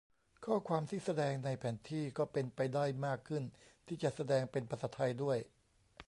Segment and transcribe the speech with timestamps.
[0.45, 3.43] ข้อความที่แสดงในแผนที่ก็เป็นไปได้มากขึ้น
[3.87, 5.37] ที่จะแสดงเป็นภาษาไทยด้วย